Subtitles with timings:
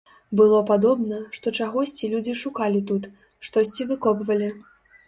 [0.37, 3.03] Было падобна, што чагосьці людзі шукалі тут,
[3.51, 4.55] штосьці выкопвалі.